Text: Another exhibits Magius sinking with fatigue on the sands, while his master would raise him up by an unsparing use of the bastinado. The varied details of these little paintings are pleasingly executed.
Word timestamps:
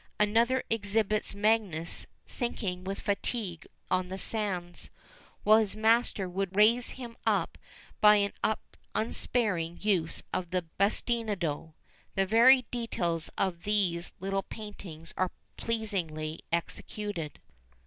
Another 0.19 0.63
exhibits 0.67 1.35
Magius 1.35 2.07
sinking 2.25 2.83
with 2.85 2.99
fatigue 3.01 3.67
on 3.91 4.07
the 4.07 4.17
sands, 4.17 4.89
while 5.43 5.59
his 5.59 5.75
master 5.75 6.27
would 6.27 6.55
raise 6.55 6.89
him 6.97 7.15
up 7.27 7.55
by 7.99 8.15
an 8.15 8.33
unsparing 8.95 9.77
use 9.79 10.23
of 10.33 10.49
the 10.49 10.63
bastinado. 10.79 11.75
The 12.15 12.25
varied 12.25 12.71
details 12.71 13.29
of 13.37 13.61
these 13.61 14.11
little 14.19 14.41
paintings 14.41 15.13
are 15.17 15.29
pleasingly 15.55 16.39
executed. 16.51 17.39